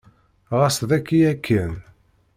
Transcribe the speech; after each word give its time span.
Ɛas 0.59 0.77
daki 0.89 1.17
yakan. 1.21 1.73